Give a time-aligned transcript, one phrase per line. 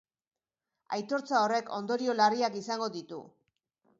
[0.97, 3.23] Aitortza horrek ondorio larriak izango ditu.